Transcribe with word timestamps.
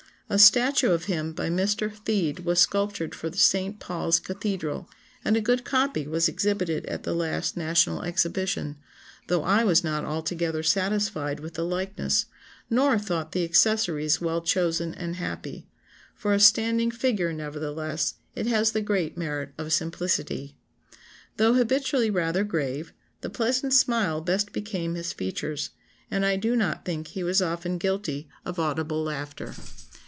]"A 0.31 0.39
statue 0.39 0.91
of 0.91 1.05
him 1.11 1.33
by 1.33 1.49
Mr. 1.49 1.93
Theed 1.93 2.45
was 2.45 2.59
sculptured 2.61 3.13
for 3.13 3.29
St. 3.33 3.81
Paul's 3.81 4.17
Cathedral, 4.17 4.89
and 5.25 5.35
a 5.35 5.41
good 5.41 5.65
copy 5.65 6.07
was 6.07 6.29
exhibited 6.29 6.85
at 6.85 7.03
the 7.03 7.13
last 7.13 7.57
National 7.57 8.01
Exhibition, 8.03 8.77
though 9.27 9.43
I 9.43 9.65
was 9.65 9.83
not 9.83 10.05
altogether 10.05 10.63
satisfied 10.63 11.41
with 11.41 11.55
the 11.55 11.65
likeness, 11.65 12.27
nor 12.69 12.97
thought 12.97 13.33
the 13.33 13.43
accessories 13.43 14.21
well 14.21 14.39
chosen 14.41 14.93
and 14.95 15.17
happy; 15.17 15.67
for 16.15 16.33
a 16.33 16.39
standing 16.39 16.91
figure, 16.91 17.33
nevertheless, 17.33 18.13
it 18.33 18.47
has 18.47 18.71
the 18.71 18.79
great 18.79 19.17
merit 19.17 19.49
of 19.57 19.73
simplicity. 19.73 20.55
"Though 21.35 21.55
habitually 21.55 22.09
rather 22.09 22.45
grave, 22.45 22.93
the 23.19 23.29
pleasant 23.29 23.73
smile 23.73 24.21
best 24.21 24.53
became 24.53 24.95
his 24.95 25.11
features, 25.11 25.71
and 26.09 26.25
I 26.25 26.37
do 26.37 26.55
not 26.55 26.85
think 26.85 27.07
he 27.07 27.21
was 27.21 27.41
often 27.41 27.77
guilty 27.77 28.29
of 28.45 28.59
audible 28.59 29.03
laughter." 29.03 29.55